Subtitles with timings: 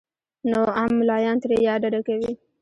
[0.49, 2.31] نو عام ملايان ترې يا ډډه کوي